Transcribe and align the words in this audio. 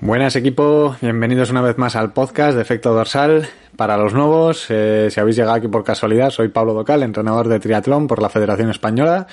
Buenas 0.00 0.36
equipo, 0.36 0.94
bienvenidos 1.02 1.50
una 1.50 1.60
vez 1.60 1.76
más 1.76 1.96
al 1.96 2.12
podcast 2.12 2.54
de 2.54 2.62
Efecto 2.62 2.94
Dorsal. 2.94 3.48
Para 3.74 3.96
los 3.96 4.14
nuevos, 4.14 4.66
eh, 4.70 5.08
si 5.10 5.18
habéis 5.18 5.34
llegado 5.34 5.56
aquí 5.56 5.66
por 5.66 5.82
casualidad, 5.82 6.30
soy 6.30 6.48
Pablo 6.48 6.72
Docal, 6.72 7.02
entrenador 7.02 7.48
de 7.48 7.58
triatlón 7.58 8.06
por 8.06 8.22
la 8.22 8.28
Federación 8.28 8.70
Española 8.70 9.26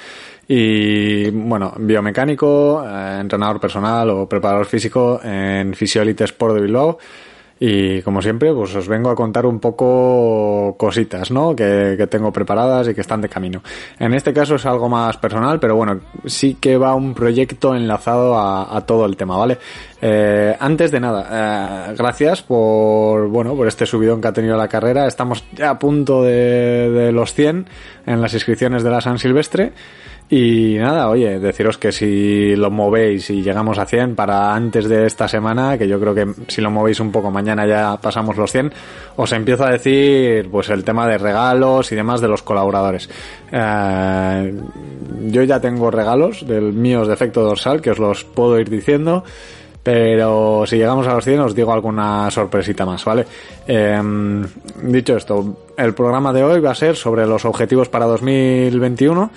y, 0.48 1.30
bueno, 1.30 1.72
biomecánico, 1.78 2.84
eh, 2.84 3.20
entrenador 3.22 3.60
personal 3.60 4.10
o 4.10 4.28
preparador 4.28 4.66
físico 4.66 5.20
en 5.24 5.76
Fisiolite 5.76 6.24
Sport 6.24 6.56
de 6.56 6.62
Bilbao. 6.62 6.98
Y 7.58 8.02
como 8.02 8.22
siempre, 8.22 8.54
pues 8.54 8.76
os 8.76 8.88
vengo 8.88 9.10
a 9.10 9.16
contar 9.16 9.46
un 9.46 9.60
poco 9.60 10.76
cositas, 10.78 11.32
¿no? 11.32 11.56
Que, 11.56 11.96
que, 11.98 12.06
tengo 12.08 12.34
preparadas 12.34 12.90
y 12.90 12.94
que 12.94 13.00
están 13.00 13.22
de 13.22 13.30
camino. 13.30 13.64
En 13.98 14.14
este 14.14 14.34
caso 14.34 14.56
es 14.56 14.66
algo 14.66 14.90
más 14.90 15.16
personal, 15.16 15.58
pero 15.58 15.78
bueno, 15.78 16.02
sí 16.26 16.58
que 16.60 16.78
va 16.78 16.94
un 16.96 17.14
proyecto 17.14 17.74
enlazado 17.74 18.38
a, 18.38 18.76
a 18.76 18.82
todo 18.82 19.06
el 19.06 19.16
tema, 19.16 19.38
¿vale? 19.38 19.58
Eh, 20.02 20.56
antes 20.60 20.92
de 20.92 21.00
nada, 21.00 21.90
eh, 21.90 21.96
gracias 21.98 22.42
por, 22.42 23.28
bueno, 23.30 23.56
por 23.56 23.68
este 23.68 23.86
subidón 23.86 24.22
que 24.22 24.28
ha 24.28 24.34
tenido 24.34 24.58
la 24.58 24.68
carrera. 24.68 25.08
Estamos 25.08 25.44
ya 25.54 25.72
a 25.72 25.80
punto 25.80 26.24
de, 26.24 26.90
de 26.90 27.12
los 27.12 27.34
100 27.34 27.66
en 28.06 28.22
las 28.22 28.34
inscripciones 28.34 28.84
de 28.84 28.90
la 28.90 29.02
San 29.02 29.20
Silvestre. 29.20 29.74
Y 30.28 30.78
nada, 30.80 31.10
oye, 31.10 31.40
deciros 31.40 31.78
que 31.78 31.92
si 31.92 32.56
lo 32.56 32.72
movéis 32.72 33.30
y 33.30 33.44
llegamos 33.44 33.78
a 33.78 33.86
100 33.86 34.16
para 34.16 34.56
antes 34.56 34.90
de 34.90 35.06
esta 35.06 35.28
semana, 35.28 35.78
que 35.78 35.88
yo 35.88 36.00
creo 36.00 36.16
que 36.16 36.26
si 36.48 36.62
lo 36.62 36.72
movéis 36.72 37.00
un 37.00 37.12
poco 37.12 37.30
mañana 37.30 37.68
ya 37.68 37.98
pasamos 38.02 38.36
los 38.36 38.52
100, 38.52 38.74
os 39.18 39.32
empiezo 39.34 39.66
a 39.66 39.70
decir 39.70 40.50
pues 40.50 40.70
el 40.70 40.84
tema 40.84 41.08
de 41.08 41.20
regalos 41.20 41.92
y 41.92 41.96
demás 41.96 42.22
de 42.22 42.28
los 42.28 42.42
colaboradores. 42.42 43.08
Eh, 43.52 44.54
yo 45.28 45.44
ya 45.44 45.60
tengo 45.60 45.92
regalos 45.92 46.48
del 46.48 46.74
míos 46.74 47.08
de 47.08 47.14
efecto 47.14 47.42
dorsal 47.44 47.80
que 47.82 47.92
os 47.92 48.00
los 48.00 48.24
puedo 48.24 48.60
ir 48.60 48.70
diciendo. 48.72 49.24
Pero 49.86 50.64
si 50.66 50.78
llegamos 50.78 51.06
a 51.06 51.14
los 51.14 51.24
100 51.24 51.42
os 51.42 51.54
digo 51.54 51.72
alguna 51.72 52.32
sorpresita 52.32 52.88
más, 52.88 53.06
¿vale? 53.06 53.24
Eh, 53.68 54.02
dicho 54.82 55.16
esto, 55.16 55.58
el 55.78 55.94
programa 55.94 56.34
de 56.34 56.44
hoy 56.44 56.60
va 56.60 56.72
a 56.72 56.76
ser 56.76 56.96
sobre 56.96 57.28
los 57.28 57.46
objetivos 57.46 57.88
para 57.88 58.06
2021 58.06 59.30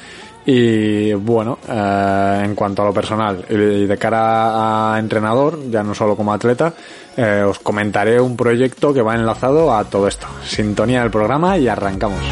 y 0.46 1.12
bueno, 1.12 1.58
eh, 1.68 2.42
en 2.46 2.54
cuanto 2.54 2.80
a 2.80 2.86
lo 2.86 2.94
personal 2.94 3.44
y 3.50 3.84
de 3.84 3.98
cara 3.98 4.94
a 4.94 4.98
entrenador, 4.98 5.68
ya 5.68 5.82
no 5.82 5.94
solo 5.94 6.16
como 6.16 6.32
atleta, 6.32 6.72
eh, 7.14 7.44
os 7.46 7.58
comentaré 7.58 8.18
un 8.18 8.34
proyecto 8.34 8.94
que 8.94 9.02
va 9.02 9.16
enlazado 9.16 9.76
a 9.76 9.84
todo 9.84 10.08
esto. 10.08 10.26
Sintonía 10.46 11.02
del 11.02 11.10
programa 11.10 11.58
y 11.58 11.68
arrancamos. 11.68 12.22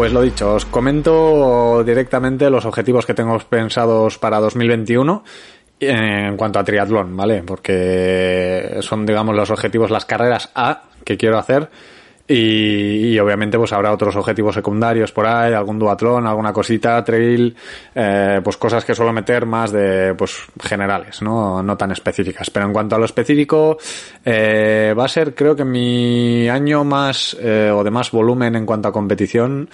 Pues 0.00 0.14
lo 0.14 0.22
dicho, 0.22 0.54
os 0.54 0.64
comento 0.64 1.84
directamente 1.84 2.48
los 2.48 2.64
objetivos 2.64 3.04
que 3.04 3.12
tengo 3.12 3.38
pensados 3.40 4.16
para 4.16 4.40
2021 4.40 5.22
en 5.78 6.38
cuanto 6.38 6.58
a 6.58 6.64
triatlón, 6.64 7.14
¿vale? 7.14 7.42
Porque 7.42 8.78
son, 8.80 9.04
digamos, 9.04 9.36
los 9.36 9.50
objetivos, 9.50 9.90
las 9.90 10.06
carreras 10.06 10.48
A 10.54 10.84
que 11.04 11.18
quiero 11.18 11.36
hacer. 11.36 11.68
Y, 12.32 13.12
y, 13.12 13.18
obviamente 13.18 13.58
pues 13.58 13.72
habrá 13.72 13.92
otros 13.92 14.14
objetivos 14.14 14.54
secundarios 14.54 15.10
por 15.10 15.26
ahí, 15.26 15.52
algún 15.52 15.80
duatlón, 15.80 16.28
alguna 16.28 16.52
cosita, 16.52 17.02
trail, 17.02 17.56
eh, 17.92 18.40
pues 18.44 18.56
cosas 18.56 18.84
que 18.84 18.94
suelo 18.94 19.12
meter 19.12 19.46
más 19.46 19.72
de 19.72 20.14
pues 20.14 20.44
generales, 20.60 21.22
¿no? 21.22 21.60
No 21.60 21.76
tan 21.76 21.90
específicas. 21.90 22.48
Pero 22.48 22.66
en 22.66 22.72
cuanto 22.72 22.94
a 22.94 23.00
lo 23.00 23.04
específico, 23.04 23.78
eh, 24.24 24.94
va 24.96 25.06
a 25.06 25.08
ser 25.08 25.34
creo 25.34 25.56
que 25.56 25.64
mi 25.64 26.48
año 26.48 26.84
más 26.84 27.36
eh, 27.40 27.72
o 27.74 27.82
de 27.82 27.90
más 27.90 28.12
volumen 28.12 28.54
en 28.54 28.64
cuanto 28.64 28.86
a 28.86 28.92
competición 28.92 29.68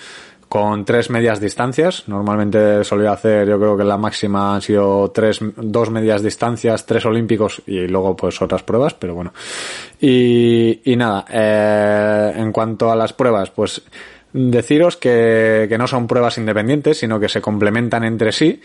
con 0.49 0.85
tres 0.85 1.11
medias 1.11 1.41
distancias. 1.41 2.05
Normalmente 2.07 2.85
solía 2.85 3.13
hacer, 3.13 3.49
yo 3.49 3.59
creo 3.59 3.77
que 3.77 3.85
la 3.85 3.99
máxima 3.99 4.55
han 4.55 4.63
sido 4.63 5.11
tres, 5.11 5.41
dos 5.57 5.91
medias 5.91 6.23
distancias, 6.23 6.87
tres 6.87 7.05
olímpicos 7.05 7.63
y 7.67 7.87
luego 7.87 8.17
pues 8.17 8.41
otras 8.41 8.63
pruebas, 8.63 8.95
pero 8.95 9.15
bueno. 9.15 9.33
Y, 10.01 10.81
y 10.85 10.97
nada, 10.97 11.25
eh, 11.31 12.33
en 12.37 12.53
cuanto 12.53 12.91
a 12.91 12.97
las 12.97 13.13
pruebas, 13.13 13.51
pues 13.51 13.83
deciros 14.33 14.97
que, 14.97 15.67
que 15.69 15.79
no 15.79 15.87
son 15.87 16.07
pruebas 16.07 16.39
independientes, 16.39 16.99
sino 16.99 17.19
que 17.19 17.29
se 17.29 17.41
complementan 17.41 18.05
entre 18.05 18.33
sí 18.33 18.61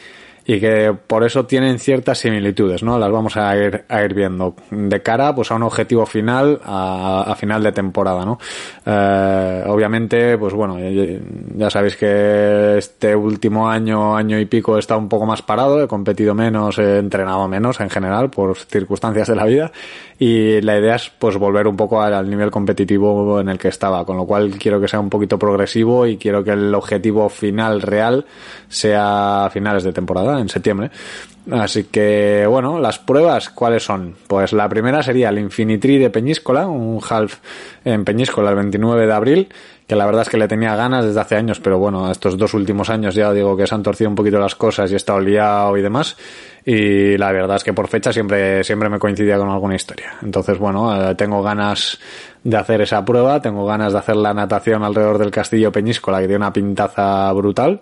y 0.52 0.60
que 0.60 0.94
por 1.08 1.24
eso 1.24 1.46
tienen 1.46 1.80
ciertas 1.80 2.20
similitudes, 2.20 2.84
¿no? 2.84 3.00
Las 3.00 3.10
vamos 3.10 3.38
a 3.38 3.56
ir, 3.56 3.86
a 3.88 4.04
ir 4.04 4.14
viendo 4.14 4.54
de 4.70 5.02
cara 5.02 5.34
pues 5.34 5.50
a 5.50 5.56
un 5.56 5.64
objetivo 5.64 6.06
final 6.06 6.60
a, 6.66 7.34
final 7.38 7.64
de 7.64 7.72
temporada, 7.72 8.26
¿no? 8.26 8.38
Eh, 8.86 9.64
obviamente, 9.66 10.38
pues 10.38 10.54
bueno, 10.54 10.78
ya 11.56 11.70
sabéis 11.70 11.96
que 11.96 12.78
este 12.78 13.16
último 13.16 13.70
año, 13.70 14.14
año 14.14 14.38
y 14.40 14.46
pico 14.46 14.76
he 14.76 14.80
estado 14.82 15.00
un 15.00 15.08
poco 15.08 15.26
más 15.26 15.42
parado, 15.42 15.82
he 15.82 15.88
competido 15.88 16.36
menos, 16.36 16.78
he 16.80 16.98
entrenado 16.98 17.48
menos 17.48 17.80
en 17.80 17.90
general 17.90 18.30
por 18.30 18.58
circunstancias 18.58 19.30
de 19.30 19.36
la 19.36 19.46
vida 19.46 19.72
y 20.20 20.60
la 20.62 20.78
idea 20.78 20.96
es 20.98 21.10
pues 21.18 21.38
volver 21.38 21.66
un 21.66 21.78
poco 21.78 22.02
al 22.02 22.30
nivel 22.30 22.52
competitivo 22.52 23.40
en 23.40 23.48
el 23.48 23.58
que 23.58 23.70
estaba, 23.70 24.06
con 24.06 24.18
lo 24.18 24.26
cual 24.26 24.52
quiero 24.60 24.82
que 24.82 24.90
sea 24.90 25.00
un 25.00 25.10
poquito 25.10 25.40
progresivo 25.40 26.06
y 26.06 26.18
quiero 26.18 26.44
que 26.44 26.52
el 26.52 26.76
objetivo 26.76 27.30
final 27.30 27.82
real 27.82 28.26
sea 28.68 29.46
a 29.46 29.50
finales 29.50 29.84
de 29.84 29.94
temporada, 29.94 30.41
en 30.42 30.50
septiembre. 30.50 30.92
Así 31.50 31.86
que, 31.86 32.46
bueno, 32.48 32.80
las 32.80 33.00
pruebas, 33.00 33.50
¿cuáles 33.50 33.84
son? 33.84 34.16
Pues 34.28 34.54
la 34.54 34.70
primera 34.70 35.02
sería 35.02 35.30
el 35.30 35.40
Infinitri 35.40 35.98
de 35.98 36.12
Peñíscola, 36.12 36.68
un 36.68 37.00
half 37.10 37.38
en 37.84 38.06
Peñíscola 38.06 38.52
el 38.52 38.56
29 38.58 39.08
de 39.08 39.14
abril, 39.14 39.50
que 39.88 39.96
la 39.96 40.06
verdad 40.06 40.22
es 40.22 40.30
que 40.30 40.38
le 40.38 40.48
tenía 40.48 40.76
ganas 40.76 41.04
desde 41.04 41.20
hace 41.20 41.36
años, 41.36 41.60
pero 41.60 41.80
bueno, 41.80 42.12
estos 42.12 42.38
dos 42.38 42.54
últimos 42.54 42.90
años 42.92 43.16
ya 43.16 43.34
digo 43.34 43.58
que 43.58 43.66
se 43.66 43.74
han 43.74 43.82
torcido 43.82 44.10
un 44.10 44.16
poquito 44.16 44.40
las 44.40 44.56
cosas 44.56 44.92
y 44.92 44.94
he 44.94 44.98
estado 44.98 45.20
liado 45.20 45.76
y 45.78 45.82
demás. 45.82 46.16
Y 46.64 47.18
la 47.18 47.32
verdad 47.32 47.58
es 47.58 47.64
que 47.64 47.74
por 47.74 47.88
fecha 47.88 48.14
siempre, 48.14 48.64
siempre 48.64 48.88
me 48.88 49.00
coincidía 49.00 49.38
con 49.38 49.50
alguna 49.50 49.76
historia. 49.76 50.14
Entonces, 50.22 50.60
bueno, 50.60 51.10
eh, 51.10 51.16
tengo 51.16 51.42
ganas 51.42 51.98
de 52.44 52.56
hacer 52.56 52.82
esa 52.82 53.04
prueba, 53.04 53.42
tengo 53.42 53.66
ganas 53.66 53.94
de 53.94 54.00
hacer 54.00 54.16
la 54.16 54.34
natación 54.34 54.84
alrededor 54.84 55.18
del 55.18 55.32
castillo 55.32 55.72
Peñíscola, 55.72 56.20
que 56.20 56.28
tiene 56.28 56.38
una 56.38 56.54
pintaza 56.54 57.32
brutal. 57.34 57.82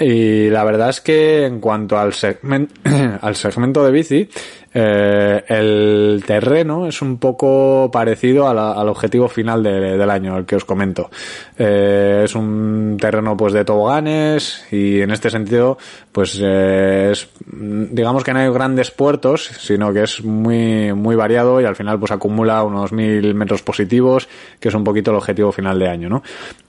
Y 0.00 0.48
la 0.48 0.64
verdad 0.64 0.88
es 0.88 1.02
que 1.02 1.44
en 1.44 1.60
cuanto 1.60 1.98
al, 1.98 2.14
segmento, 2.14 2.74
al 3.20 3.36
segmento 3.36 3.84
de 3.84 3.90
bici, 3.90 4.30
eh, 4.72 5.42
el 5.48 6.22
terreno 6.24 6.86
es 6.86 7.02
un 7.02 7.18
poco 7.18 7.90
parecido 7.92 8.48
al 8.48 8.88
objetivo 8.88 9.28
final 9.28 9.62
de, 9.62 9.96
del 9.96 10.10
año, 10.10 10.36
el 10.36 10.46
que 10.46 10.56
os 10.56 10.64
comento. 10.64 11.10
Eh, 11.58 12.22
es 12.24 12.34
un 12.34 12.96
terreno 13.00 13.36
pues 13.36 13.52
de 13.52 13.64
toboganes 13.64 14.64
y 14.70 15.00
en 15.00 15.10
este 15.10 15.30
sentido 15.30 15.76
pues 16.12 16.40
eh, 16.42 17.10
es, 17.12 17.28
digamos 17.46 18.24
que 18.24 18.32
no 18.32 18.40
hay 18.40 18.50
grandes 18.50 18.90
puertos, 18.90 19.50
sino 19.58 19.92
que 19.92 20.04
es 20.04 20.24
muy, 20.24 20.92
muy 20.92 21.16
variado 21.16 21.60
y 21.60 21.64
al 21.64 21.76
final 21.76 21.98
pues 21.98 22.12
acumula 22.12 22.62
unos 22.62 22.92
mil 22.92 23.34
metros 23.34 23.62
positivos, 23.62 24.28
que 24.58 24.68
es 24.68 24.74
un 24.74 24.84
poquito 24.84 25.10
el 25.10 25.16
objetivo 25.16 25.52
final 25.52 25.78
de 25.78 25.88
año, 25.88 26.08
¿no? 26.08 26.22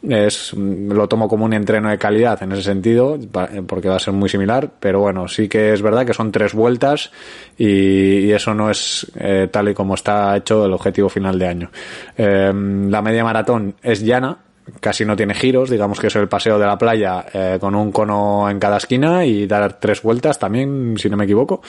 Es, 0.07 0.53
lo 0.53 1.07
tomo 1.07 1.27
como 1.27 1.45
un 1.45 1.53
entreno 1.53 1.89
de 1.89 1.97
calidad 1.97 2.41
en 2.41 2.51
ese 2.51 2.63
sentido, 2.63 3.19
porque 3.67 3.89
va 3.89 3.95
a 3.95 3.99
ser 3.99 4.13
muy 4.13 4.29
similar, 4.29 4.69
pero 4.79 4.99
bueno, 4.99 5.27
sí 5.27 5.47
que 5.47 5.73
es 5.73 5.81
verdad 5.81 6.05
que 6.05 6.13
son 6.13 6.31
tres 6.31 6.53
vueltas 6.53 7.11
y 7.57 7.90
y, 7.91 8.31
eso 8.31 8.53
no 8.53 8.69
es 8.69 9.09
eh, 9.19 9.49
tal 9.51 9.69
y 9.69 9.73
como 9.73 9.95
está 9.95 10.35
hecho 10.37 10.65
el 10.65 10.73
objetivo 10.73 11.09
final 11.09 11.37
de 11.37 11.47
año. 11.47 11.71
Eh, 12.17 12.51
la 12.89 13.01
media 13.01 13.23
maratón 13.23 13.75
es 13.81 14.01
llana, 14.01 14.37
casi 14.79 15.05
no 15.05 15.15
tiene 15.15 15.33
giros, 15.33 15.69
digamos 15.69 15.99
que 15.99 16.07
es 16.07 16.15
el 16.15 16.27
paseo 16.27 16.57
de 16.59 16.65
la 16.65 16.77
playa 16.77 17.25
eh, 17.33 17.57
con 17.59 17.75
un 17.75 17.91
cono 17.91 18.49
en 18.49 18.59
cada 18.59 18.77
esquina 18.77 19.25
y 19.25 19.47
dar 19.47 19.79
tres 19.79 20.01
vueltas 20.01 20.39
también, 20.39 20.95
si 20.97 21.09
no 21.09 21.17
me 21.17 21.25
equivoco, 21.25 21.61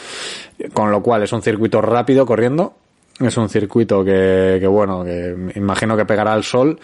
con 0.72 0.90
lo 0.90 1.02
cual 1.02 1.22
es 1.22 1.32
un 1.32 1.42
circuito 1.42 1.80
rápido 1.80 2.26
corriendo, 2.26 2.74
es 3.20 3.36
un 3.36 3.48
circuito 3.48 4.04
que, 4.04 4.58
que 4.60 4.66
bueno, 4.66 5.04
que 5.04 5.52
imagino 5.56 5.96
que 5.96 6.04
pegará 6.04 6.32
al 6.32 6.44
sol, 6.44 6.78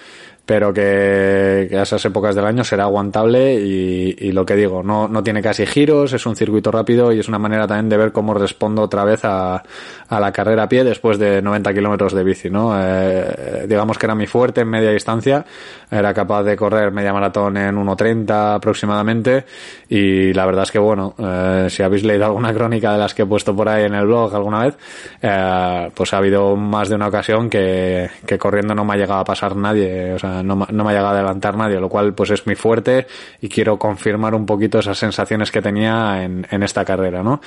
pero 0.49 0.73
que, 0.73 1.67
que, 1.69 1.77
a 1.77 1.83
esas 1.83 2.03
épocas 2.07 2.35
del 2.35 2.47
año 2.47 2.65
será 2.65 2.85
aguantable 2.85 3.57
y, 3.61 4.17
y, 4.19 4.33
lo 4.33 4.47
que 4.47 4.57
digo, 4.57 4.83
no, 4.83 5.07
no 5.07 5.23
tiene 5.23 5.43
casi 5.43 5.67
giros, 5.67 6.15
es 6.15 6.25
un 6.25 6.37
circuito 6.37 6.71
rápido 6.71 7.13
y 7.13 7.19
es 7.19 7.29
una 7.29 7.39
manera 7.39 7.67
también 7.67 7.91
de 7.91 7.99
ver 7.99 8.13
cómo 8.13 8.33
respondo 8.33 8.81
otra 8.81 9.05
vez 9.05 9.27
a, 9.27 9.63
a 10.09 10.21
la 10.21 10.33
carrera 10.33 10.63
a 10.63 10.69
pie 10.69 10.85
después 10.85 11.19
de 11.19 11.43
90 11.43 11.75
kilómetros 11.75 12.15
de 12.15 12.25
bici, 12.25 12.49
¿no? 12.49 12.73
Eh, 12.75 13.67
digamos 13.69 13.99
que 13.99 14.07
era 14.07 14.15
mi 14.15 14.27
fuerte 14.27 14.63
en 14.63 14.69
media 14.69 14.91
distancia, 14.91 15.45
era 15.91 16.15
capaz 16.15 16.45
de 16.45 16.57
correr 16.57 16.93
media 16.93 17.13
maratón 17.13 17.59
en 17.59 17.77
1.30 17.77 18.55
aproximadamente 18.55 19.45
y 19.91 20.33
la 20.33 20.47
verdad 20.47 20.63
es 20.63 20.73
que 20.73 20.79
bueno, 20.79 21.15
eh, 21.19 21.67
si 21.69 21.83
habéis 21.83 22.05
leído 22.05 22.25
alguna 22.25 22.55
crónica 22.55 22.93
de 22.93 22.99
las 22.99 23.13
que 23.13 23.23
he 23.23 23.27
puesto 23.27 23.55
por 23.55 23.69
ahí 23.69 23.85
en 23.85 23.95
el 23.95 24.07
blog 24.07 24.35
alguna 24.35 24.65
vez, 24.65 24.79
eh, 25.21 25.91
pues 25.95 26.15
ha 26.15 26.17
habido 26.17 26.57
más 26.57 26.89
de 26.89 26.95
una 26.95 27.09
ocasión 27.09 27.51
que, 27.51 28.09
que 28.27 28.39
corriendo 28.39 28.75
no 28.75 28.87
me 28.87 28.95
ha 28.95 28.97
llegado 28.97 29.21
a 29.21 29.25
pasar 29.25 29.55
nadie, 29.55 30.15
o 30.15 30.19
sea, 30.19 30.38
no, 30.43 30.67
no, 30.71 30.85
me 30.85 30.91
ha 30.91 30.95
llegado 30.95 31.09
a 31.09 31.11
adelantar 31.11 31.57
nadie, 31.57 31.81
lo 31.81 31.89
cual 31.89 32.15
pues 32.15 32.31
es 32.31 32.47
muy 32.47 32.55
fuerte 32.55 33.07
y 33.41 33.49
quiero 33.49 33.79
confirmar 33.79 34.35
un 34.35 34.47
poquito 34.47 34.79
esas 34.79 34.99
sensaciones 34.99 35.51
que 35.51 35.63
tenía 35.63 36.23
en, 36.23 36.47
en 36.51 36.63
esta 36.63 36.85
carrera, 36.85 37.23
¿no? 37.23 37.41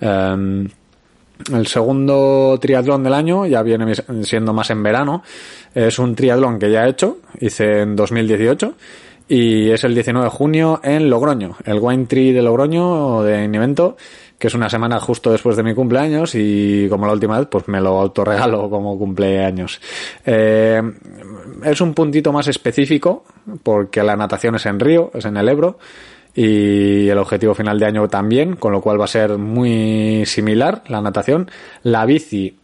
Em, 0.00 0.68
el 1.52 1.66
segundo 1.66 2.58
triatlón 2.60 3.04
del 3.04 3.14
año 3.14 3.46
ya 3.46 3.62
viene 3.62 3.94
siendo 4.22 4.52
más 4.52 4.70
en 4.70 4.82
verano. 4.82 5.22
Es 5.74 5.98
un 5.98 6.14
triatlón 6.14 6.58
que 6.58 6.70
ya 6.70 6.84
he 6.84 6.90
hecho, 6.90 7.18
hice 7.40 7.82
en 7.82 7.94
2018 7.94 8.74
y 9.28 9.70
es 9.70 9.84
el 9.84 9.94
19 9.94 10.24
de 10.24 10.30
junio 10.30 10.80
en 10.82 11.10
Logroño, 11.10 11.56
el 11.64 11.78
Wine 11.80 12.06
Tree 12.06 12.32
de 12.32 12.42
Logroño 12.42 13.22
de 13.22 13.44
Invento, 13.44 13.96
que 14.38 14.46
es 14.46 14.54
una 14.54 14.70
semana 14.70 15.00
justo 15.00 15.32
después 15.32 15.56
de 15.56 15.62
mi 15.62 15.74
cumpleaños 15.74 16.34
y 16.34 16.86
como 16.88 17.06
la 17.06 17.12
última 17.12 17.38
vez 17.38 17.48
pues 17.50 17.66
me 17.68 17.80
lo 17.80 18.00
autorregalo 18.00 18.70
como 18.70 18.96
cumpleaños. 18.96 19.80
Eh, 20.24 20.80
es 21.64 21.80
un 21.80 21.92
puntito 21.94 22.32
más 22.32 22.46
específico 22.46 23.24
porque 23.62 24.02
la 24.02 24.16
natación 24.16 24.54
es 24.54 24.66
en 24.66 24.78
Río, 24.78 25.10
es 25.14 25.24
en 25.24 25.36
el 25.36 25.48
Ebro 25.48 25.78
y 26.34 27.08
el 27.08 27.18
objetivo 27.18 27.54
final 27.54 27.80
de 27.80 27.86
año 27.86 28.08
también, 28.08 28.54
con 28.54 28.72
lo 28.72 28.80
cual 28.80 29.00
va 29.00 29.06
a 29.06 29.08
ser 29.08 29.38
muy 29.38 30.24
similar 30.24 30.84
la 30.86 31.00
natación. 31.00 31.50
La 31.82 32.06
bici 32.06 32.56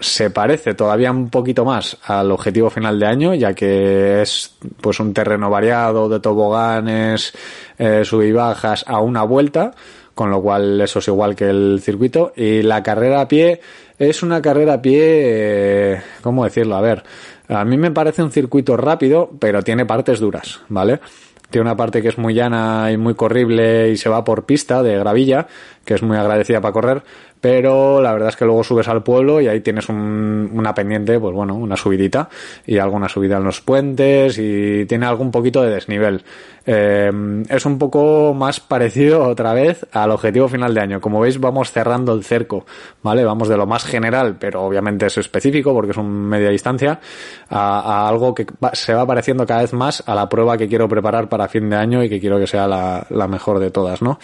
se 0.00 0.30
parece 0.30 0.74
todavía 0.74 1.10
un 1.10 1.28
poquito 1.28 1.64
más 1.64 1.98
al 2.04 2.30
objetivo 2.30 2.70
final 2.70 2.98
de 2.98 3.06
año, 3.06 3.34
ya 3.34 3.52
que 3.52 4.22
es 4.22 4.56
pues 4.80 4.98
un 4.98 5.12
terreno 5.12 5.50
variado 5.50 6.08
de 6.08 6.20
toboganes, 6.20 7.34
eh, 7.78 8.02
sub 8.04 8.22
y 8.22 8.32
bajas 8.32 8.84
a 8.86 9.00
una 9.00 9.24
vuelta, 9.24 9.72
con 10.20 10.30
lo 10.30 10.42
cual 10.42 10.78
eso 10.82 10.98
es 10.98 11.08
igual 11.08 11.34
que 11.34 11.48
el 11.48 11.80
circuito. 11.82 12.34
Y 12.36 12.60
la 12.60 12.82
carrera 12.82 13.22
a 13.22 13.26
pie 13.26 13.58
es 13.98 14.22
una 14.22 14.42
carrera 14.42 14.74
a 14.74 14.82
pie, 14.82 14.98
eh, 15.02 16.02
¿cómo 16.20 16.44
decirlo? 16.44 16.76
A 16.76 16.82
ver, 16.82 17.02
a 17.48 17.64
mí 17.64 17.78
me 17.78 17.90
parece 17.90 18.22
un 18.22 18.30
circuito 18.30 18.76
rápido, 18.76 19.30
pero 19.38 19.62
tiene 19.62 19.86
partes 19.86 20.20
duras, 20.20 20.60
¿vale? 20.68 21.00
Tiene 21.48 21.62
una 21.62 21.74
parte 21.74 22.02
que 22.02 22.08
es 22.08 22.18
muy 22.18 22.34
llana 22.34 22.92
y 22.92 22.98
muy 22.98 23.14
corrible 23.14 23.88
y 23.88 23.96
se 23.96 24.10
va 24.10 24.22
por 24.22 24.44
pista 24.44 24.82
de 24.82 24.98
gravilla, 24.98 25.46
que 25.86 25.94
es 25.94 26.02
muy 26.02 26.18
agradecida 26.18 26.60
para 26.60 26.74
correr, 26.74 27.02
pero 27.40 28.02
la 28.02 28.12
verdad 28.12 28.28
es 28.28 28.36
que 28.36 28.44
luego 28.44 28.62
subes 28.62 28.88
al 28.88 29.02
pueblo 29.02 29.40
y 29.40 29.48
ahí 29.48 29.60
tienes 29.60 29.88
un, 29.88 30.50
una 30.52 30.74
pendiente, 30.74 31.18
pues 31.18 31.34
bueno, 31.34 31.54
una 31.54 31.76
subidita 31.76 32.28
y 32.66 32.78
alguna 32.78 33.08
subida 33.08 33.38
en 33.38 33.44
los 33.44 33.60
puentes 33.60 34.38
y 34.38 34.84
tiene 34.86 35.06
algún 35.06 35.30
poquito 35.30 35.62
de 35.62 35.70
desnivel. 35.70 36.22
Eh, 36.66 37.10
es 37.48 37.64
un 37.64 37.78
poco 37.78 38.34
más 38.34 38.60
parecido 38.60 39.24
otra 39.28 39.54
vez 39.54 39.86
al 39.92 40.10
objetivo 40.10 40.48
final 40.48 40.74
de 40.74 40.80
año. 40.80 41.00
Como 41.00 41.20
veis, 41.20 41.40
vamos 41.40 41.72
cerrando 41.72 42.12
el 42.12 42.24
cerco, 42.24 42.66
¿vale? 43.02 43.24
Vamos 43.24 43.48
de 43.48 43.56
lo 43.56 43.66
más 43.66 43.84
general, 43.84 44.36
pero 44.38 44.62
obviamente 44.62 45.06
es 45.06 45.18
específico 45.18 45.72
porque 45.72 45.92
es 45.92 45.96
un 45.96 46.10
media 46.28 46.50
distancia, 46.50 47.00
a, 47.48 48.08
algo 48.08 48.34
que 48.34 48.46
se 48.74 48.94
va 48.94 49.06
pareciendo 49.06 49.46
cada 49.46 49.62
vez 49.62 49.72
más 49.72 50.02
a 50.06 50.14
la 50.14 50.28
prueba 50.28 50.56
que 50.56 50.68
quiero 50.68 50.88
preparar 50.88 51.28
para 51.28 51.48
fin 51.48 51.70
de 51.70 51.76
año 51.76 52.04
y 52.04 52.08
que 52.08 52.20
quiero 52.20 52.38
que 52.38 52.46
sea 52.46 52.66
la, 52.66 53.06
la 53.10 53.26
mejor 53.26 53.58
de 53.58 53.70
todas, 53.70 54.02
¿no? 54.02 54.18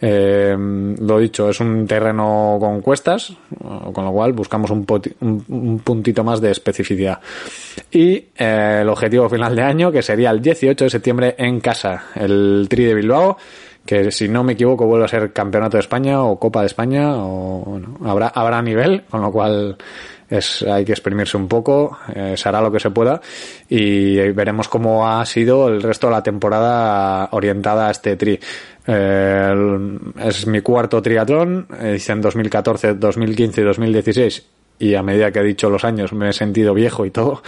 Eh, 0.00 0.56
lo 0.98 1.18
dicho, 1.18 1.50
es 1.50 1.60
un 1.60 1.86
terreno 1.86 2.56
con 2.62 2.80
cuestas, 2.80 3.32
con 3.92 4.04
lo 4.04 4.12
cual 4.12 4.32
buscamos 4.34 4.70
un, 4.70 4.86
un, 5.48 5.80
puntito 5.80 6.22
más 6.22 6.40
de 6.40 6.52
especificidad. 6.52 7.18
Y 7.90 8.14
eh, 8.36 8.78
el 8.82 8.88
objetivo 8.88 9.28
final 9.28 9.56
de 9.56 9.62
año, 9.62 9.90
que 9.90 10.00
sería 10.00 10.30
el 10.30 10.40
18 10.40 10.84
de 10.84 10.90
septiembre 10.90 11.34
en 11.38 11.58
casa, 11.58 12.04
el 12.14 12.66
Tri 12.70 12.84
de 12.84 12.94
Bilbao, 12.94 13.36
que 13.84 14.12
si 14.12 14.28
no 14.28 14.44
me 14.44 14.52
equivoco 14.52 14.86
vuelve 14.86 15.06
a 15.06 15.08
ser 15.08 15.32
Campeonato 15.32 15.76
de 15.76 15.80
España 15.80 16.22
o 16.22 16.38
Copa 16.38 16.60
de 16.60 16.66
España, 16.66 17.16
o 17.16 17.64
bueno, 17.66 17.98
habrá, 18.04 18.28
habrá 18.28 18.62
nivel, 18.62 19.02
con 19.10 19.22
lo 19.22 19.32
cual 19.32 19.76
es, 20.32 20.62
hay 20.62 20.84
que 20.84 20.92
exprimirse 20.92 21.36
un 21.36 21.48
poco, 21.48 21.98
eh, 22.14 22.34
se 22.36 22.48
hará 22.48 22.60
lo 22.60 22.72
que 22.72 22.80
se 22.80 22.90
pueda 22.90 23.20
y 23.68 24.16
veremos 24.32 24.68
cómo 24.68 25.08
ha 25.08 25.24
sido 25.26 25.68
el 25.68 25.82
resto 25.82 26.06
de 26.06 26.12
la 26.12 26.22
temporada 26.22 27.28
orientada 27.32 27.88
a 27.88 27.90
este 27.90 28.16
tri. 28.16 28.38
Eh, 28.86 29.98
es 30.24 30.46
mi 30.46 30.60
cuarto 30.60 31.02
triatlón, 31.02 31.66
hice 31.94 32.12
en 32.12 32.20
2014, 32.20 32.94
2015 32.94 33.60
y 33.60 33.64
2016 33.64 34.44
y 34.82 34.96
a 34.96 35.02
medida 35.02 35.30
que 35.30 35.38
he 35.38 35.44
dicho 35.44 35.70
los 35.70 35.84
años 35.84 36.12
me 36.12 36.30
he 36.30 36.32
sentido 36.32 36.74
viejo 36.74 37.06
y 37.06 37.12
todo. 37.12 37.40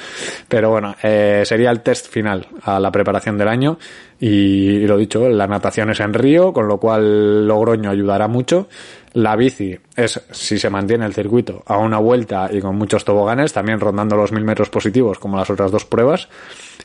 Pero 0.47 0.71
bueno, 0.71 0.95
eh, 1.03 1.43
sería 1.45 1.73
el 1.73 1.81
test 1.81 2.07
final 2.09 2.47
a 2.63 2.79
la 2.79 2.93
preparación 2.93 3.37
del 3.37 3.49
año 3.49 3.77
y, 4.21 4.87
lo 4.87 4.97
dicho, 4.97 5.29
la 5.29 5.49
natación 5.49 5.91
es 5.91 5.99
en 5.99 6.15
río, 6.15 6.53
con 6.53 6.69
lo 6.69 6.79
cual 6.79 7.49
Logroño 7.49 7.91
ayudará 7.91 8.29
mucho. 8.29 8.69
La 9.15 9.35
bici 9.35 9.77
es, 9.97 10.21
si 10.31 10.61
se 10.61 10.71
mantiene 10.71 11.07
el 11.07 11.13
circuito, 11.13 11.65
a 11.67 11.77
una 11.79 11.99
vuelta 11.99 12.49
y 12.53 12.61
con 12.61 12.77
muchos 12.77 13.05
toboganes, 13.05 13.53
también 13.53 13.81
rondando 13.81 14.17
los 14.17 14.31
mil 14.31 14.45
metros 14.45 14.71
positivos 14.71 15.19
como 15.19 15.37
las 15.37 15.51
otras 15.51 15.73
dos 15.73 15.85
pruebas. 15.85 16.29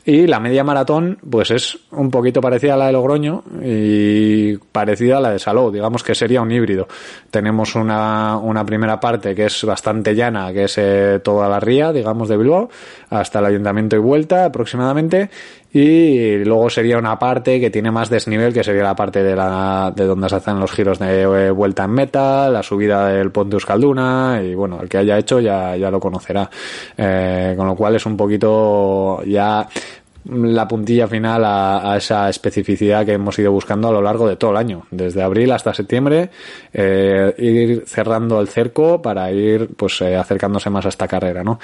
Y 0.04 0.26
la 0.26 0.40
media 0.40 0.64
maratón, 0.64 1.18
pues 1.28 1.50
es 1.50 1.78
un 1.90 2.10
poquito 2.10 2.40
parecida 2.40 2.74
a 2.74 2.76
la 2.76 2.86
de 2.86 2.92
Logroño 2.92 3.44
y 3.62 4.56
parecida 4.56 5.18
a 5.18 5.20
la 5.20 5.30
de 5.30 5.38
Salou. 5.38 5.70
Digamos 5.70 6.02
que 6.02 6.14
sería 6.14 6.40
un 6.40 6.50
híbrido. 6.50 6.88
Tenemos 7.30 7.74
una, 7.74 8.38
una 8.38 8.64
primera 8.64 8.98
parte 8.98 9.34
que 9.34 9.46
es 9.46 9.64
bastante 9.64 10.14
llana, 10.14 10.52
que 10.52 10.64
es 10.64 10.78
eh, 10.78 11.20
toda 11.22 11.48
la 11.48 11.60
ría, 11.60 11.92
digamos, 11.92 12.28
de 12.28 12.36
Bilbao, 12.38 12.70
hasta 13.10 13.40
el 13.40 13.46
ayuntamiento 13.46 13.96
y 13.96 13.98
vuelta 13.98 14.46
aproximadamente. 14.46 15.28
Y 15.72 16.44
luego 16.44 16.68
sería 16.68 16.98
una 16.98 17.18
parte 17.18 17.60
que 17.60 17.70
tiene 17.70 17.90
más 17.92 18.10
desnivel, 18.10 18.52
que 18.52 18.64
sería 18.64 18.82
la 18.82 18.96
parte 18.96 19.22
de, 19.22 19.36
la, 19.36 19.92
de 19.94 20.04
donde 20.04 20.28
se 20.28 20.36
hacen 20.36 20.58
los 20.58 20.72
giros 20.72 20.98
de 20.98 21.22
eh, 21.22 21.50
vuelta 21.50 21.84
en 21.84 21.92
meta, 21.92 22.48
la 22.50 22.62
subida 22.62 23.06
del 23.08 23.30
Ponte 23.30 23.54
Euskalduna, 23.54 24.40
y 24.44 24.54
bueno, 24.54 24.80
el 24.82 24.88
que 24.88 24.98
haya 24.98 25.16
hecho 25.16 25.38
ya, 25.38 25.76
ya 25.76 25.90
lo 25.90 26.00
conocerá. 26.00 26.50
Eh, 26.96 27.54
con 27.56 27.66
lo 27.66 27.76
cual 27.76 27.94
es 27.94 28.04
un 28.04 28.16
poquito 28.16 29.22
ya 29.24 29.68
la 30.24 30.68
puntilla 30.68 31.08
final 31.08 31.42
a, 31.44 31.96
esa 31.96 32.28
especificidad 32.28 33.06
que 33.06 33.12
hemos 33.12 33.38
ido 33.38 33.52
buscando 33.52 33.88
a 33.88 33.92
lo 33.92 34.02
largo 34.02 34.28
de 34.28 34.36
todo 34.36 34.50
el 34.50 34.56
año, 34.58 34.86
desde 34.90 35.22
abril 35.22 35.50
hasta 35.52 35.72
septiembre, 35.72 36.30
eh, 36.72 37.34
ir 37.38 37.84
cerrando 37.86 38.40
el 38.40 38.48
cerco 38.48 39.00
para 39.00 39.30
ir 39.32 39.70
pues 39.76 40.00
eh, 40.02 40.16
acercándose 40.16 40.68
más 40.70 40.84
a 40.86 40.90
esta 40.90 41.08
carrera, 41.08 41.42
¿no? 41.42 41.58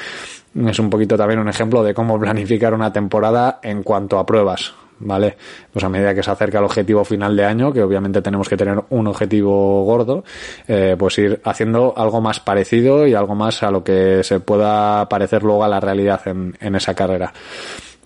Es 0.64 0.78
un 0.78 0.88
poquito 0.88 1.16
también 1.16 1.40
un 1.40 1.48
ejemplo 1.48 1.82
de 1.82 1.92
cómo 1.92 2.18
planificar 2.18 2.72
una 2.72 2.92
temporada 2.92 3.60
en 3.62 3.82
cuanto 3.82 4.18
a 4.18 4.24
pruebas. 4.24 4.74
¿vale? 4.98 5.36
Pues 5.72 5.84
a 5.84 5.88
medida 5.88 6.14
que 6.14 6.22
se 6.22 6.30
acerca 6.30 6.58
el 6.58 6.64
objetivo 6.64 7.04
final 7.04 7.36
de 7.36 7.44
año, 7.44 7.72
que 7.72 7.82
obviamente 7.82 8.22
tenemos 8.22 8.48
que 8.48 8.56
tener 8.56 8.82
un 8.88 9.06
objetivo 9.06 9.84
gordo, 9.84 10.24
eh, 10.66 10.96
pues 10.98 11.18
ir 11.18 11.40
haciendo 11.44 11.92
algo 11.96 12.20
más 12.20 12.40
parecido 12.40 13.06
y 13.06 13.14
algo 13.14 13.34
más 13.34 13.62
a 13.62 13.70
lo 13.70 13.84
que 13.84 14.22
se 14.22 14.40
pueda 14.40 15.08
parecer 15.08 15.42
luego 15.42 15.64
a 15.64 15.68
la 15.68 15.80
realidad 15.80 16.20
en, 16.26 16.56
en 16.60 16.74
esa 16.74 16.94
carrera. 16.94 17.32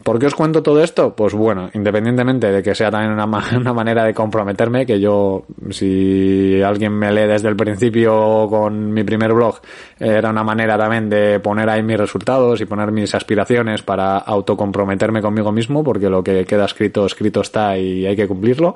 ¿Por 0.02 0.18
qué 0.18 0.26
os 0.26 0.34
cuento 0.34 0.62
todo 0.62 0.82
esto? 0.82 1.14
Pues 1.14 1.34
bueno, 1.34 1.68
independientemente 1.74 2.50
de 2.50 2.62
que 2.62 2.74
sea 2.74 2.90
también 2.90 3.12
una, 3.12 3.26
una, 3.56 3.72
manera 3.74 4.04
de 4.04 4.14
comprometerme, 4.14 4.86
que 4.86 4.98
yo, 4.98 5.44
si 5.70 6.60
alguien 6.62 6.92
me 6.94 7.12
lee 7.12 7.26
desde 7.26 7.48
el 7.48 7.56
principio 7.56 8.46
con 8.48 8.92
mi 8.92 9.04
primer 9.04 9.34
blog, 9.34 9.60
era 9.98 10.30
una 10.30 10.42
manera 10.42 10.78
también 10.78 11.10
de 11.10 11.38
poner 11.40 11.68
ahí 11.68 11.82
mis 11.82 11.98
resultados 11.98 12.60
y 12.60 12.64
poner 12.64 12.92
mis 12.92 13.14
aspiraciones 13.14 13.82
para 13.82 14.16
autocomprometerme 14.18 15.20
conmigo 15.20 15.52
mismo, 15.52 15.84
porque 15.84 16.08
lo 16.08 16.24
que 16.24 16.46
queda 16.46 16.64
escrito, 16.64 17.04
escrito 17.04 17.42
está 17.42 17.76
y 17.76 18.06
hay 18.06 18.16
que 18.16 18.26
cumplirlo. 18.26 18.74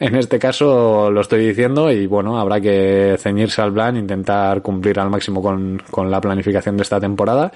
En 0.00 0.14
este 0.14 0.38
caso 0.38 1.10
lo 1.10 1.20
estoy 1.20 1.46
diciendo 1.46 1.90
y 1.90 2.06
bueno, 2.06 2.38
habrá 2.38 2.60
que 2.60 3.16
ceñirse 3.18 3.62
al 3.62 3.72
plan, 3.72 3.96
intentar 3.96 4.62
cumplir 4.62 4.98
al 5.00 5.10
máximo 5.10 5.42
con, 5.42 5.82
con 5.90 6.10
la 6.10 6.20
planificación 6.20 6.76
de 6.76 6.82
esta 6.82 7.00
temporada. 7.00 7.50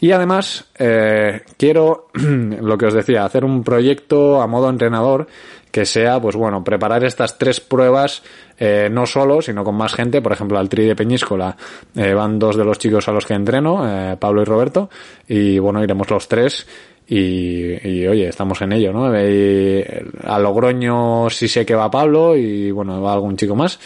Y 0.00 0.12
además, 0.12 0.64
eh, 0.78 1.42
quiero, 1.58 2.08
lo 2.14 2.78
que 2.78 2.86
os 2.86 2.94
decía, 2.94 3.24
hacer 3.24 3.44
un 3.44 3.62
proyecto 3.62 4.40
a 4.40 4.46
modo 4.46 4.70
entrenador 4.70 5.26
que 5.70 5.84
sea, 5.84 6.20
pues 6.20 6.36
bueno, 6.36 6.64
preparar 6.64 7.04
estas 7.04 7.38
tres 7.38 7.60
pruebas 7.60 8.22
eh, 8.58 8.88
no 8.90 9.06
solo, 9.06 9.40
sino 9.40 9.64
con 9.64 9.76
más 9.76 9.94
gente. 9.94 10.20
Por 10.20 10.32
ejemplo, 10.32 10.58
al 10.58 10.68
Tri 10.68 10.84
de 10.86 10.96
Peñíscola 10.96 11.56
eh, 11.94 12.12
van 12.12 12.38
dos 12.38 12.56
de 12.56 12.64
los 12.64 12.78
chicos 12.78 13.08
a 13.08 13.12
los 13.12 13.26
que 13.26 13.34
entreno, 13.34 13.86
eh, 13.86 14.16
Pablo 14.18 14.42
y 14.42 14.44
Roberto, 14.44 14.90
y 15.28 15.58
bueno, 15.58 15.82
iremos 15.82 16.10
los 16.10 16.28
tres. 16.28 16.66
Y, 17.12 17.88
y, 17.88 18.06
oye, 18.06 18.28
estamos 18.28 18.62
en 18.62 18.72
ello, 18.72 18.92
¿no? 18.92 19.12
Y 19.20 19.84
a 20.22 20.38
Logroño 20.38 21.28
sí 21.28 21.48
sé 21.48 21.66
que 21.66 21.74
va 21.74 21.90
Pablo 21.90 22.36
y 22.36 22.70
bueno, 22.70 23.02
va 23.02 23.12
algún 23.12 23.36
chico 23.36 23.56
más. 23.56 23.80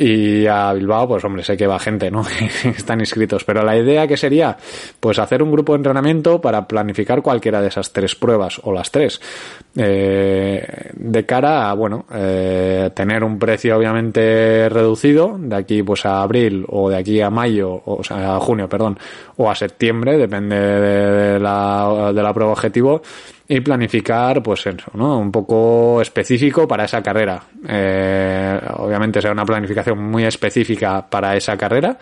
Y 0.00 0.46
a 0.46 0.72
Bilbao, 0.74 1.08
pues 1.08 1.24
hombre, 1.24 1.42
sé 1.42 1.56
que 1.56 1.66
va 1.66 1.76
gente, 1.80 2.08
¿no? 2.08 2.22
Están 2.64 3.00
inscritos. 3.00 3.42
Pero 3.42 3.64
la 3.64 3.76
idea 3.76 4.06
que 4.06 4.16
sería, 4.16 4.56
pues 5.00 5.18
hacer 5.18 5.42
un 5.42 5.50
grupo 5.50 5.72
de 5.72 5.78
entrenamiento 5.78 6.40
para 6.40 6.68
planificar 6.68 7.20
cualquiera 7.20 7.60
de 7.60 7.66
esas 7.66 7.92
tres 7.92 8.14
pruebas, 8.14 8.60
o 8.62 8.72
las 8.72 8.92
tres. 8.92 9.20
Eh, 9.76 10.90
de 10.94 11.26
cara 11.26 11.68
a, 11.68 11.74
bueno, 11.74 12.06
eh, 12.14 12.90
tener 12.94 13.24
un 13.24 13.40
precio 13.40 13.76
obviamente 13.76 14.68
reducido 14.68 15.36
de 15.38 15.56
aquí 15.56 15.82
pues 15.82 16.06
a 16.06 16.22
abril 16.22 16.64
o 16.68 16.88
de 16.90 16.96
aquí 16.96 17.20
a 17.20 17.30
mayo, 17.30 17.82
o, 17.84 18.04
sea, 18.04 18.36
a 18.36 18.40
junio, 18.40 18.68
perdón, 18.68 18.98
o 19.36 19.50
a 19.50 19.54
septiembre, 19.56 20.16
depende 20.16 20.56
de, 20.56 21.40
la, 21.40 22.12
de 22.14 22.22
la 22.22 22.32
prueba 22.32 22.52
objetivo 22.52 23.02
y 23.50 23.60
planificar, 23.60 24.42
pues 24.42 24.66
eso, 24.66 24.90
¿no? 24.92 25.18
Un 25.18 25.32
poco 25.32 26.02
específico 26.02 26.68
para 26.68 26.84
esa 26.84 27.02
carrera. 27.02 27.42
Eh, 27.66 28.60
obviamente 28.76 29.22
será 29.22 29.32
una 29.32 29.46
planificación 29.46 29.98
muy 29.98 30.24
específica 30.24 31.08
para 31.08 31.34
esa 31.34 31.56
carrera. 31.56 31.96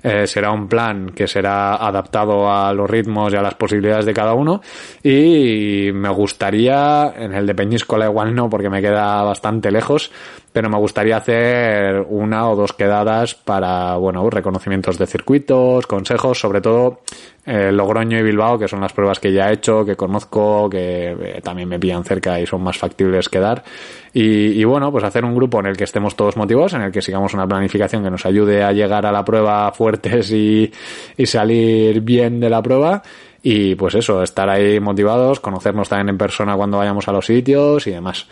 Eh, 0.00 0.28
será 0.28 0.52
un 0.52 0.68
plan 0.68 1.10
que 1.10 1.26
será 1.26 1.74
adaptado 1.74 2.48
a 2.52 2.72
los 2.72 2.88
ritmos 2.88 3.32
y 3.32 3.36
a 3.36 3.42
las 3.42 3.54
posibilidades 3.54 4.06
de 4.06 4.14
cada 4.14 4.34
uno. 4.34 4.60
Y 5.02 5.90
me 5.92 6.08
gustaría, 6.10 7.12
en 7.16 7.34
el 7.34 7.48
de 7.48 7.54
Peñíscola 7.56 8.06
igual 8.06 8.32
no, 8.32 8.48
porque 8.48 8.70
me 8.70 8.80
queda 8.80 9.24
bastante 9.24 9.72
lejos, 9.72 10.12
pero 10.52 10.68
me 10.68 10.76
gustaría 10.76 11.16
hacer 11.16 12.04
una 12.08 12.48
o 12.50 12.56
dos 12.56 12.74
quedadas 12.74 13.34
para, 13.34 13.96
bueno, 13.96 14.28
reconocimientos 14.28 14.98
de 14.98 15.06
circuitos, 15.06 15.86
consejos, 15.86 16.38
sobre 16.38 16.60
todo 16.60 17.00
eh, 17.46 17.72
Logroño 17.72 18.18
y 18.18 18.22
Bilbao, 18.22 18.58
que 18.58 18.68
son 18.68 18.80
las 18.80 18.92
pruebas 18.92 19.18
que 19.18 19.32
ya 19.32 19.48
he 19.48 19.54
hecho, 19.54 19.84
que 19.84 19.96
conozco, 19.96 20.68
que 20.68 21.10
eh, 21.12 21.40
también 21.42 21.68
me 21.68 21.80
pillan 21.80 22.04
cerca 22.04 22.38
y 22.38 22.46
son 22.46 22.62
más 22.62 22.76
factibles 22.76 23.30
que 23.30 23.40
dar. 23.40 23.64
Y, 24.12 24.60
y, 24.60 24.64
bueno, 24.64 24.92
pues 24.92 25.04
hacer 25.04 25.24
un 25.24 25.34
grupo 25.34 25.58
en 25.60 25.66
el 25.66 25.76
que 25.76 25.84
estemos 25.84 26.14
todos 26.14 26.36
motivados, 26.36 26.74
en 26.74 26.82
el 26.82 26.92
que 26.92 27.00
sigamos 27.00 27.32
una 27.32 27.46
planificación 27.46 28.04
que 28.04 28.10
nos 28.10 28.26
ayude 28.26 28.62
a 28.62 28.72
llegar 28.72 29.06
a 29.06 29.12
la 29.12 29.24
prueba 29.24 29.72
fuertes 29.74 30.30
y, 30.32 30.70
y 31.16 31.26
salir 31.26 32.02
bien 32.02 32.40
de 32.40 32.50
la 32.50 32.62
prueba. 32.62 33.02
Y 33.42 33.74
pues 33.74 33.94
eso, 33.94 34.22
estar 34.22 34.48
ahí 34.48 34.78
motivados, 34.78 35.40
conocernos 35.40 35.88
también 35.88 36.10
en 36.10 36.18
persona 36.18 36.54
cuando 36.54 36.78
vayamos 36.78 37.08
a 37.08 37.12
los 37.12 37.26
sitios 37.26 37.86
y 37.88 37.90
demás. 37.90 38.28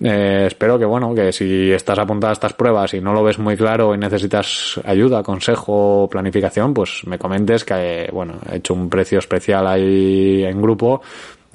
Eh, 0.00 0.44
espero 0.46 0.78
que, 0.78 0.84
bueno, 0.84 1.14
que 1.14 1.32
si 1.32 1.70
estás 1.70 1.98
apuntado 1.98 2.30
a 2.30 2.32
estas 2.32 2.52
pruebas 2.52 2.94
y 2.94 3.00
no 3.00 3.12
lo 3.12 3.22
ves 3.22 3.38
muy 3.38 3.56
claro 3.56 3.94
y 3.94 3.98
necesitas 3.98 4.80
ayuda, 4.84 5.22
consejo, 5.22 6.08
planificación, 6.10 6.74
pues 6.74 7.02
me 7.06 7.18
comentes 7.18 7.64
que, 7.64 8.08
bueno, 8.12 8.34
he 8.50 8.56
hecho 8.56 8.74
un 8.74 8.88
precio 8.88 9.18
especial 9.18 9.66
ahí 9.66 10.44
en 10.44 10.60
grupo 10.60 11.00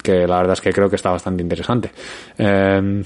que 0.01 0.25
la 0.25 0.38
verdad 0.38 0.53
es 0.53 0.62
que 0.62 0.72
creo 0.72 0.89
que 0.89 0.96
está 0.96 1.12
bastante 1.12 1.43
interesante. 1.43 1.91
Eh, 2.38 3.03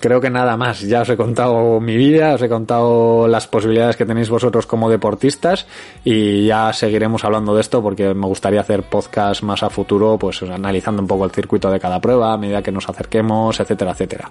creo 0.00 0.20
que 0.20 0.30
nada 0.30 0.56
más. 0.56 0.80
Ya 0.80 1.02
os 1.02 1.08
he 1.08 1.16
contado 1.16 1.80
mi 1.80 1.96
vida, 1.96 2.34
os 2.34 2.42
he 2.42 2.48
contado 2.48 3.28
las 3.28 3.46
posibilidades 3.46 3.96
que 3.96 4.06
tenéis 4.06 4.30
vosotros 4.30 4.66
como 4.66 4.90
deportistas 4.90 5.66
y 6.04 6.46
ya 6.46 6.72
seguiremos 6.72 7.24
hablando 7.24 7.54
de 7.54 7.60
esto 7.60 7.82
porque 7.82 8.14
me 8.14 8.26
gustaría 8.26 8.60
hacer 8.60 8.82
podcast 8.84 9.42
más 9.42 9.62
a 9.62 9.70
futuro, 9.70 10.18
pues 10.18 10.42
analizando 10.42 11.02
un 11.02 11.08
poco 11.08 11.24
el 11.24 11.30
circuito 11.30 11.70
de 11.70 11.80
cada 11.80 12.00
prueba 12.00 12.32
a 12.32 12.36
medida 12.36 12.62
que 12.62 12.72
nos 12.72 12.88
acerquemos, 12.88 13.58
etcétera, 13.60 13.92
etcétera. 13.92 14.30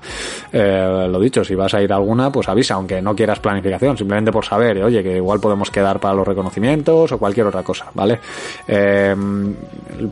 Eh, 0.51 1.08
lo 1.10 1.20
dicho, 1.20 1.44
si 1.44 1.56
vas 1.56 1.74
a 1.74 1.82
ir 1.82 1.92
a 1.92 1.96
alguna, 1.96 2.32
pues 2.32 2.48
avisa, 2.50 2.75
aunque 2.75 3.01
no 3.01 3.16
quieras 3.16 3.39
planificación, 3.39 3.98
simplemente 3.98 4.32
por 4.32 4.46
saber, 4.46 4.84
oye, 4.84 5.04
que 5.04 5.18
igual 5.18 5.39
podemos 5.39 5.70
quedar 5.72 6.00
para 6.00 6.13
los 6.13 6.27
reconocimientos 6.27 7.12
o 7.12 7.18
cualquier 7.18 7.48
otra 7.48 7.63
cosa, 7.63 7.88
¿vale? 7.94 8.20
Eh, 8.68 9.16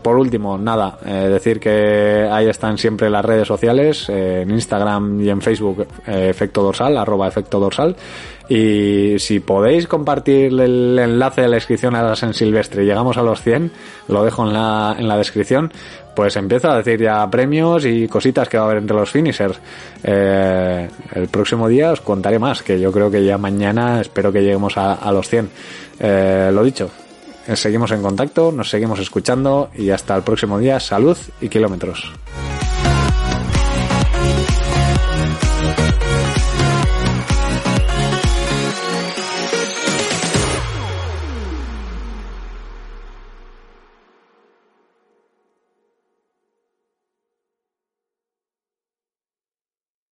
por 0.01 0.17
último, 0.17 0.57
nada, 0.57 0.97
eh, 1.05 1.29
decir 1.29 1.59
que 1.59 2.27
ahí 2.31 2.47
están 2.47 2.77
siempre 2.77 3.09
las 3.09 3.23
redes 3.23 3.47
sociales, 3.47 4.09
en 4.09 4.49
Instagram 4.51 5.21
y 5.25 5.29
en 5.29 5.41
Facebook 5.41 5.87
eh, 6.07 6.29
efecto 6.29 6.63
dorsal, 6.63 6.97
arroba 6.97 7.27
efecto 7.27 7.59
dorsal. 7.59 7.95
Y 8.47 9.15
si 9.17 9.39
podéis 9.39 9.87
compartir 9.87 10.53
el 10.59 10.99
enlace 10.99 11.41
de 11.41 11.47
la 11.49 11.57
inscripción 11.57 11.95
a 11.95 12.03
la 12.03 12.15
San 12.15 12.33
Silvestre 12.33 12.85
llegamos 12.85 13.17
a 13.17 13.23
los 13.23 13.41
100, 13.41 13.71
lo 14.07 14.23
dejo 14.23 14.45
en 14.45 14.53
la, 14.53 14.95
en 14.97 15.07
la 15.07 15.17
descripción, 15.17 15.71
pues 16.15 16.35
empiezo 16.35 16.69
a 16.69 16.77
decir 16.77 17.01
ya 17.01 17.27
premios 17.29 17.85
y 17.85 18.07
cositas 18.07 18.47
que 18.47 18.57
va 18.57 18.63
a 18.63 18.65
haber 18.67 18.77
entre 18.77 18.95
los 18.95 19.09
finishers. 19.09 19.59
Eh, 20.03 20.87
el 21.13 21.27
próximo 21.27 21.67
día 21.67 21.91
os 21.91 22.01
contaré 22.01 22.37
más, 22.37 22.61
que 22.61 22.79
yo 22.79 22.91
creo 22.91 23.09
que 23.09 23.25
ya 23.25 23.37
mañana 23.37 23.99
espero 23.99 24.31
que 24.31 24.41
lleguemos 24.41 24.77
a, 24.77 24.93
a 24.93 25.11
los 25.11 25.27
100. 25.27 25.49
Eh, 25.99 26.51
lo 26.53 26.63
dicho, 26.63 26.91
seguimos 27.53 27.91
en 27.91 28.01
contacto, 28.01 28.51
nos 28.51 28.69
seguimos 28.69 28.99
escuchando 28.99 29.69
y 29.75 29.89
hasta 29.89 30.15
el 30.15 30.21
próximo 30.21 30.59
día, 30.59 30.79
salud 30.79 31.17
y 31.41 31.49
kilómetros. 31.49 32.11